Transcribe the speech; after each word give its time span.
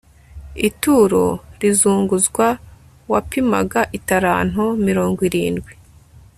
ituro 0.67 1.25
rizunguzwa 1.61 2.47
wapimaga 3.11 3.81
italanto 3.97 4.65
mirongo 4.87 5.19
irindwi 5.29 5.71